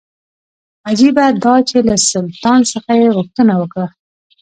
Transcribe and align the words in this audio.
عجیبه 0.87 1.25
دا 1.43 1.55
چې 1.69 1.77
له 1.87 1.95
سلطان 2.11 2.59
څخه 2.71 2.91
یې 3.01 3.09
غوښتنه 3.15 3.53
وکړه. 3.57 3.87